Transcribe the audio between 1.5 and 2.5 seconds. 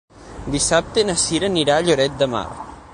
anirà a Lloret de Mar.